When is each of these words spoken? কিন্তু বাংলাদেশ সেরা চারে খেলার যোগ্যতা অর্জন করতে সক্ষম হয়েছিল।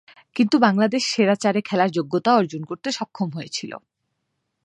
কিন্তু 0.35 0.55
বাংলাদেশ 0.59 1.03
সেরা 1.05 1.35
চারে 1.35 1.61
খেলার 1.61 1.89
যোগ্যতা 1.91 2.31
অর্জন 2.35 2.61
করতে 2.63 2.89
সক্ষম 2.91 3.29
হয়েছিল। 3.29 3.71